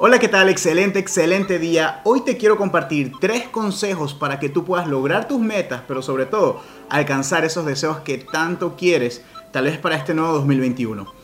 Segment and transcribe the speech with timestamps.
[0.00, 0.48] Hola, ¿qué tal?
[0.48, 2.02] Excelente, excelente día.
[2.04, 6.24] Hoy te quiero compartir tres consejos para que tú puedas lograr tus metas, pero sobre
[6.24, 11.17] todo alcanzar esos deseos que tanto quieres, tal vez para este nuevo 2021.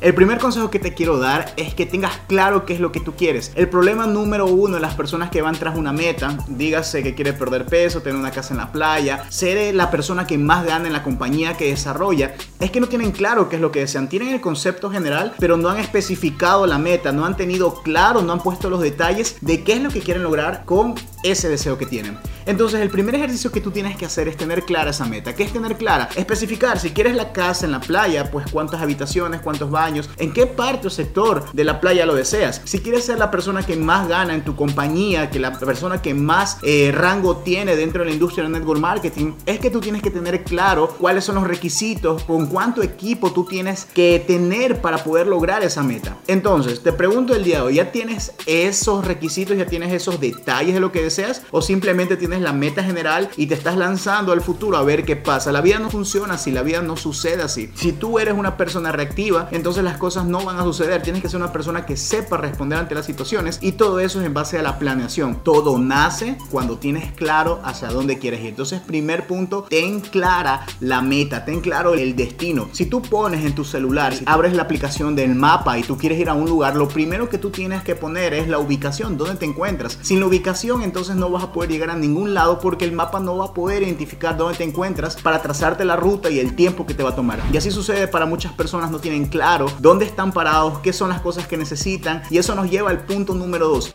[0.00, 3.00] El primer consejo que te quiero dar es que tengas claro qué es lo que
[3.00, 3.52] tú quieres.
[3.54, 7.34] El problema número uno de las personas que van tras una meta, dígase que quiere
[7.34, 10.94] perder peso, tener una casa en la playa, ser la persona que más gana en
[10.94, 14.08] la compañía que desarrolla, es que no tienen claro qué es lo que desean.
[14.08, 18.32] Tienen el concepto general, pero no han especificado la meta, no han tenido claro, no
[18.32, 21.86] han puesto los detalles de qué es lo que quieren lograr con ese deseo que
[21.86, 22.18] tienen.
[22.46, 25.34] Entonces, el primer ejercicio que tú tienes que hacer es tener clara esa meta.
[25.34, 26.08] ¿Qué es tener clara?
[26.16, 30.46] Especificar, si quieres la casa en la playa, pues cuántas habitaciones, cuántos baños en qué
[30.46, 32.62] parte o sector de la playa lo deseas.
[32.64, 36.14] Si quieres ser la persona que más gana en tu compañía, que la persona que
[36.14, 40.02] más eh, rango tiene dentro de la industria del network marketing, es que tú tienes
[40.02, 45.02] que tener claro cuáles son los requisitos, con cuánto equipo tú tienes que tener para
[45.04, 46.16] poder lograr esa meta.
[46.26, 50.74] Entonces, te pregunto el día de hoy, ¿ya tienes esos requisitos, ya tienes esos detalles
[50.74, 54.40] de lo que deseas o simplemente tienes la meta general y te estás lanzando al
[54.40, 55.52] futuro a ver qué pasa?
[55.52, 57.70] La vida no funciona así, la vida no sucede así.
[57.74, 61.02] Si tú eres una persona reactiva, entonces las cosas no van a suceder.
[61.02, 64.26] Tienes que ser una persona que sepa responder ante las situaciones y todo eso es
[64.26, 65.42] en base a la planeación.
[65.42, 68.48] Todo nace cuando tienes claro hacia dónde quieres ir.
[68.48, 72.68] Entonces, primer punto, ten clara la meta, ten claro el destino.
[72.72, 76.18] Si tú pones en tu celular, si abres la aplicación del mapa y tú quieres
[76.18, 79.36] ir a un lugar, lo primero que tú tienes que poner es la ubicación, dónde
[79.36, 79.98] te encuentras.
[80.02, 83.20] Sin la ubicación, entonces no vas a poder llegar a ningún lado porque el mapa
[83.20, 86.86] no va a poder identificar dónde te encuentras para trazarte la ruta y el tiempo
[86.86, 87.40] que te va a tomar.
[87.52, 91.20] Y así sucede para muchas personas, no tienen claro dónde están parados, qué son las
[91.20, 93.94] cosas que necesitan y eso nos lleva al punto número 2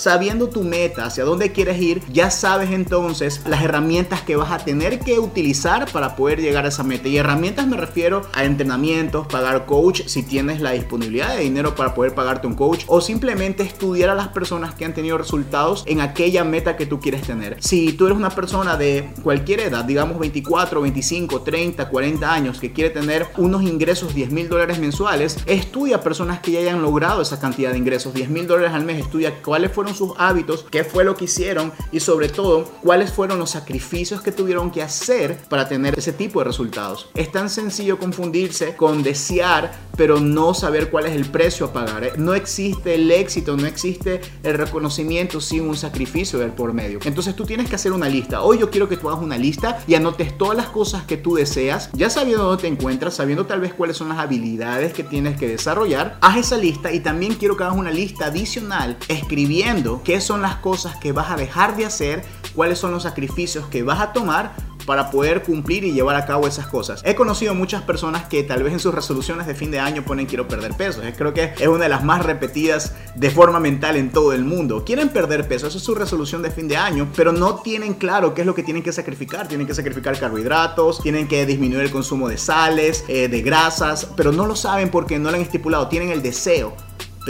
[0.00, 4.56] sabiendo tu meta, hacia dónde quieres ir, ya sabes entonces las herramientas que vas a
[4.56, 7.08] tener que utilizar para poder llegar a esa meta.
[7.08, 11.92] Y herramientas me refiero a entrenamientos, pagar coach, si tienes la disponibilidad de dinero para
[11.92, 16.00] poder pagarte un coach, o simplemente estudiar a las personas que han tenido resultados en
[16.00, 17.58] aquella meta que tú quieres tener.
[17.60, 22.72] Si tú eres una persona de cualquier edad, digamos 24, 25, 30, 40 años, que
[22.72, 27.38] quiere tener unos ingresos 10 mil dólares mensuales, estudia personas que ya hayan logrado esa
[27.38, 31.04] cantidad de ingresos, 10 mil dólares al mes, estudia cuáles fueron sus hábitos, qué fue
[31.04, 35.68] lo que hicieron y sobre todo cuáles fueron los sacrificios que tuvieron que hacer para
[35.68, 37.08] tener ese tipo de resultados.
[37.14, 42.04] Es tan sencillo confundirse con desear pero no saber cuál es el precio a pagar.
[42.04, 42.12] ¿eh?
[42.16, 47.00] No existe el éxito, no existe el reconocimiento sin un sacrificio del por medio.
[47.04, 48.40] Entonces tú tienes que hacer una lista.
[48.40, 51.34] Hoy yo quiero que tú hagas una lista y anotes todas las cosas que tú
[51.34, 55.38] deseas, ya sabiendo dónde te encuentras, sabiendo tal vez cuáles son las habilidades que tienes
[55.38, 56.16] que desarrollar.
[56.22, 60.56] Haz esa lista y también quiero que hagas una lista adicional escribiendo qué son las
[60.56, 62.24] cosas que vas a dejar de hacer,
[62.54, 64.54] cuáles son los sacrificios que vas a tomar
[64.90, 67.00] para poder cumplir y llevar a cabo esas cosas.
[67.04, 70.26] He conocido muchas personas que tal vez en sus resoluciones de fin de año ponen
[70.26, 71.00] quiero perder peso.
[71.16, 74.84] Creo que es una de las más repetidas de forma mental en todo el mundo.
[74.84, 78.34] Quieren perder peso, esa es su resolución de fin de año, pero no tienen claro
[78.34, 79.46] qué es lo que tienen que sacrificar.
[79.46, 84.32] Tienen que sacrificar carbohidratos, tienen que disminuir el consumo de sales, eh, de grasas, pero
[84.32, 85.86] no lo saben porque no lo han estipulado.
[85.86, 86.74] Tienen el deseo,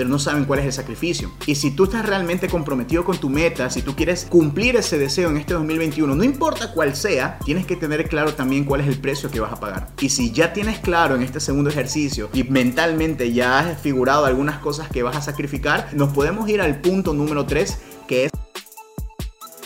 [0.01, 1.31] pero no saben cuál es el sacrificio.
[1.45, 5.29] Y si tú estás realmente comprometido con tu meta, si tú quieres cumplir ese deseo
[5.29, 8.99] en este 2021, no importa cuál sea, tienes que tener claro también cuál es el
[8.99, 9.89] precio que vas a pagar.
[10.01, 14.57] Y si ya tienes claro en este segundo ejercicio y mentalmente ya has figurado algunas
[14.61, 17.79] cosas que vas a sacrificar, nos podemos ir al punto número 3,
[18.09, 18.31] que es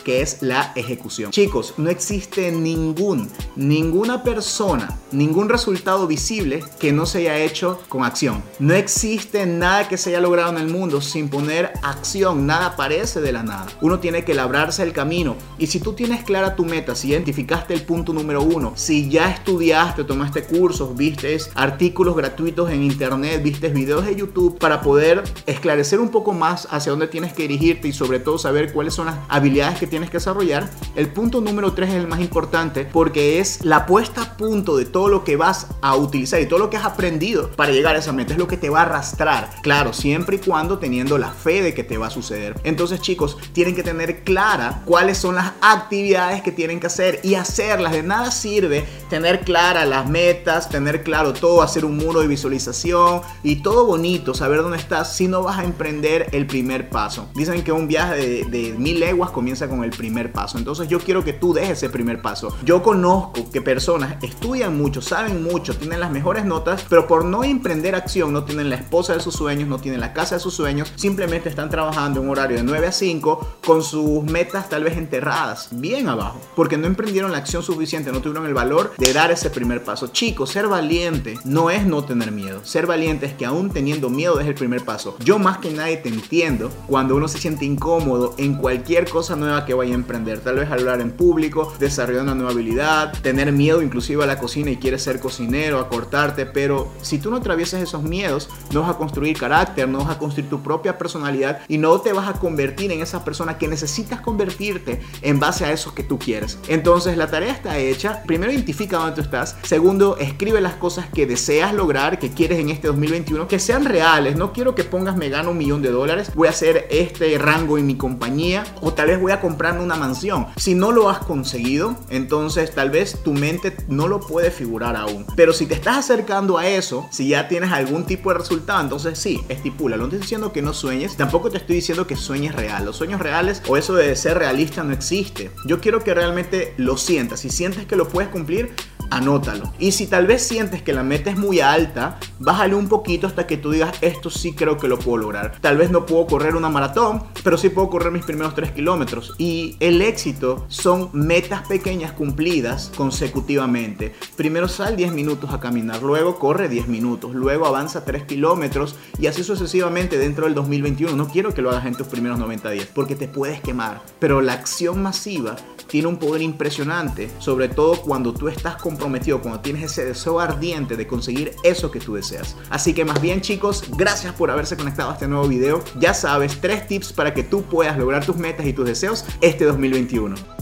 [0.05, 1.31] que es la ejecución.
[1.31, 8.05] Chicos, no existe ningún, ninguna persona, ningún resultado visible que no se haya hecho con
[8.05, 8.43] acción.
[8.59, 13.21] No existe nada que se haya logrado en el mundo sin poner acción, nada aparece
[13.21, 13.67] de la nada.
[13.81, 17.75] Uno tiene que labrarse el camino y si tú tienes clara tu meta, si identificaste
[17.75, 23.69] el punto número uno, si ya estudiaste, tomaste cursos, viste artículos gratuitos en internet, viste
[23.69, 27.93] videos de YouTube para poder esclarecer un poco más hacia dónde tienes que dirigirte y
[27.93, 30.69] sobre todo saber cuáles son las habilidades que tienes que desarrollar.
[30.97, 34.85] El punto número 3 es el más importante porque es la puesta a punto de
[34.85, 37.99] todo lo que vas a utilizar y todo lo que has aprendido para llegar a
[37.99, 38.33] esa meta.
[38.33, 39.51] Es lo que te va a arrastrar.
[39.63, 42.59] Claro, siempre y cuando teniendo la fe de que te va a suceder.
[42.65, 47.35] Entonces chicos, tienen que tener clara cuáles son las actividades que tienen que hacer y
[47.35, 47.93] hacerlas.
[47.93, 53.21] De nada sirve tener claras las metas, tener claro todo, hacer un muro de visualización
[53.43, 57.29] y todo bonito, saber dónde estás si no vas a emprender el primer paso.
[57.35, 60.59] Dicen que un viaje de, de mil leguas comienza con el primer paso.
[60.59, 62.57] Entonces yo quiero que tú des ese primer paso.
[62.65, 67.45] Yo conozco que personas estudian mucho, saben mucho, tienen las mejores notas, pero por no
[67.45, 70.55] emprender acción no tienen la esposa de sus sueños, no tienen la casa de sus
[70.55, 74.85] sueños, simplemente están trabajando en un horario de 9 a 5 con sus metas tal
[74.85, 79.13] vez enterradas bien abajo, porque no emprendieron la acción suficiente, no tuvieron el valor de
[79.13, 80.09] dar ese primer paso.
[80.09, 82.61] Chicos, ser valiente no es no tener miedo.
[82.65, 85.17] Ser valiente es que aún teniendo miedo es el primer paso.
[85.25, 89.65] Yo más que nadie te entiendo cuando uno se siente incómodo en cualquier cosa nueva
[89.65, 90.41] que vaya a emprender.
[90.41, 94.71] Tal vez hablar en público, desarrollar una nueva habilidad, tener miedo inclusive a la cocina
[94.71, 98.91] y quieres ser cocinero, a cortarte, pero si tú no atraviesas esos miedos, no vas
[98.91, 102.39] a construir carácter, no vas a construir tu propia personalidad y no te vas a
[102.39, 106.59] convertir en esa persona que necesitas convertirte en base a eso que tú quieres.
[106.69, 108.23] Entonces la tarea está hecha.
[108.27, 109.57] Primero identifica dónde tú estás.
[109.63, 114.37] Segundo, escribe las cosas que deseas lograr, que quieres en este 2021, que sean reales.
[114.37, 117.79] No quiero que pongas me gano un millón de dólares, voy a hacer este rango
[117.79, 120.47] en mi compañía o tal vez voy a comprarme una mansión.
[120.57, 125.27] Si no lo has conseguido, entonces tal vez tu mente no lo puede figurar aún.
[125.37, 129.19] Pero si te estás acercando a eso, si ya tienes algún tipo de resultado, entonces
[129.19, 129.97] sí, estipula.
[129.97, 132.85] No estoy diciendo que no sueñes, tampoco te estoy diciendo que sueñes real.
[132.85, 135.51] Los sueños reales o eso de ser realista no existe.
[135.67, 137.41] Yo quiero que realmente lo sientas.
[137.41, 138.73] Si sientes que lo puedes cumplir,
[139.15, 139.73] anótalo.
[139.79, 143.47] Y si tal vez sientes que la meta es muy alta, bájale un poquito hasta
[143.47, 145.59] que tú digas, esto sí creo que lo puedo lograr.
[145.61, 149.35] Tal vez no puedo correr una maratón, pero sí puedo correr mis primeros 3 kilómetros.
[149.39, 154.15] Y el éxito son metas pequeñas cumplidas consecutivamente.
[154.37, 159.27] Primero sal 10 minutos a caminar, luego corre 10 minutos, luego avanza 3 kilómetros y
[159.27, 161.15] así sucesivamente dentro del 2021.
[161.15, 164.41] No quiero que lo hagas en tus primeros 90 días porque te puedes quemar, pero
[164.41, 165.57] la acción masiva
[165.87, 169.04] tiene un poder impresionante, sobre todo cuando tú estás comprometido,
[169.43, 172.57] cuando tienes ese deseo ardiente de conseguir eso que tú deseas.
[172.71, 175.83] Así que más bien chicos, gracias por haberse conectado a este nuevo video.
[175.99, 179.65] Ya sabes, tres tips para que tú puedas lograr tus metas y tus deseos este
[179.65, 180.54] 2021.